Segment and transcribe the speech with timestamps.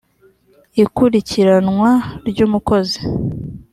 [0.83, 1.91] ikurikiranwa
[2.29, 2.99] ry’umukozi